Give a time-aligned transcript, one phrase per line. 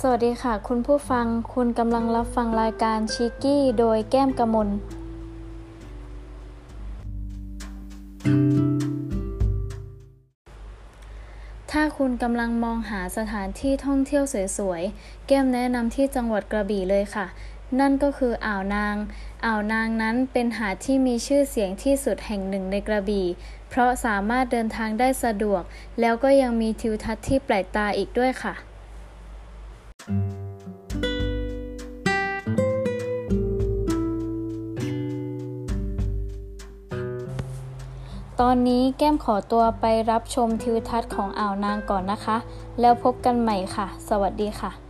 [0.00, 4.68] สวัสดีค่ะ คุณผู้ฟังคุณกำลังรับฟังรายการชิกกี้โดยแก้มกมล
[11.70, 14.24] ถ้าคุณกำลังมองหาสถานที่ท่องเที่ยว
[14.58, 17.26] สวยๆ แก้มแนะนำที่จังหวัดกระบี่เลยค่ะ
[17.80, 18.96] นั่นก็คืออ่าวนาง
[19.44, 23.26] อ่าวนางนั้นเป็นหาดที่มีชื่อเสียงที่สุดแห่งหนึ่งในกระบี่
[23.68, 25.62] เพราะสามารถเดินทางได้สะดวก
[26.00, 28.54] แล้วก็ยังมีทิวทัศน์ที่แปลกตาอีกด้วยค่ะ
[38.42, 42.36] ตอนนี้แก้มขอตัวไปรับชมทิวทัศน์ของอ่าวนางก่อนนะคะ
[42.80, 44.85] แล้วพบกันใหม่ค่ะ สวัสดีค่ะ